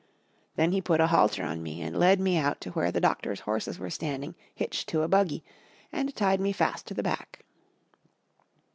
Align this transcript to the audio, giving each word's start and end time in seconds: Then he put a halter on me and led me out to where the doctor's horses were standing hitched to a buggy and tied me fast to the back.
Then 0.55 0.71
he 0.71 0.81
put 0.81 0.99
a 0.99 1.05
halter 1.05 1.43
on 1.43 1.61
me 1.61 1.79
and 1.83 1.95
led 1.99 2.19
me 2.19 2.35
out 2.35 2.59
to 2.61 2.71
where 2.71 2.91
the 2.91 2.99
doctor's 2.99 3.41
horses 3.41 3.77
were 3.77 3.91
standing 3.91 4.33
hitched 4.55 4.89
to 4.89 5.03
a 5.03 5.07
buggy 5.07 5.43
and 5.91 6.15
tied 6.15 6.39
me 6.41 6.51
fast 6.53 6.87
to 6.87 6.95
the 6.95 7.03
back. 7.03 7.45